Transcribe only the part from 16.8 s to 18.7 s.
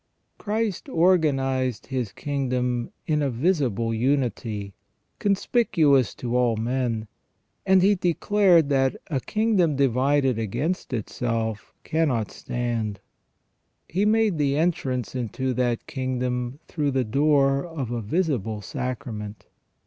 the door of a visible